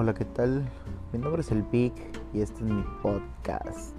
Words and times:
Hola, 0.00 0.14
¿qué 0.14 0.24
tal? 0.24 0.64
Mi 1.12 1.18
nombre 1.18 1.42
es 1.42 1.50
El 1.50 1.64
Pic 1.64 1.92
y 2.32 2.40
este 2.40 2.60
es 2.60 2.70
mi 2.70 2.84
podcast. 3.02 3.96